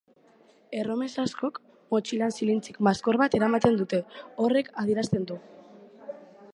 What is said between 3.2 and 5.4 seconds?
bat eramaten dute, horrek adierazten